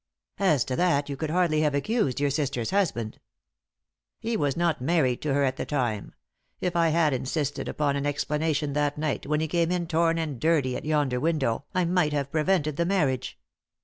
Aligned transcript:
"As 0.39 0.65
to 0.65 0.75
that, 0.77 1.09
you 1.09 1.15
could 1.15 1.29
hardly 1.29 1.61
have 1.61 1.75
accused 1.75 2.19
your 2.19 2.31
sister's 2.31 2.71
husband." 2.71 3.19
"He 4.19 4.35
was 4.35 4.57
not 4.57 4.81
married 4.81 5.21
to 5.21 5.33
her 5.35 5.43
at 5.43 5.57
the 5.57 5.63
time. 5.67 6.15
If 6.59 6.75
I 6.75 6.89
had 6.89 7.13
insisted 7.13 7.67
upon 7.69 7.95
an 7.95 8.07
explanation 8.07 8.73
that 8.73 8.97
night 8.97 9.27
when 9.27 9.41
he 9.41 9.47
came 9.47 9.71
in 9.71 9.85
torn 9.85 10.17
and 10.17 10.39
dirty 10.39 10.75
at 10.75 10.85
yonder 10.85 11.19
window 11.19 11.65
I 11.75 11.85
might 11.85 12.13
have 12.13 12.31
prevented 12.31 12.77
the 12.77 12.85
marriage. 12.87 13.37